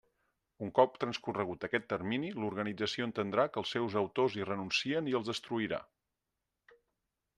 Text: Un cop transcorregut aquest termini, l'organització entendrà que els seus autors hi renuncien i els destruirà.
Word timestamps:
Un 0.67 0.69
cop 0.77 0.95
transcorregut 1.03 1.67
aquest 1.67 1.85
termini, 1.93 2.31
l'organització 2.45 3.07
entendrà 3.09 3.47
que 3.53 3.61
els 3.63 3.75
seus 3.77 3.99
autors 4.03 4.39
hi 4.39 4.49
renuncien 4.51 5.11
i 5.13 5.15
els 5.21 5.31
destruirà. 5.33 5.85